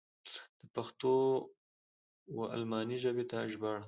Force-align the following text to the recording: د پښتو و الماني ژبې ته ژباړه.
د 0.59 0.61
پښتو 0.75 1.13
و 2.35 2.39
الماني 2.57 2.97
ژبې 3.03 3.25
ته 3.31 3.37
ژباړه. 3.51 3.79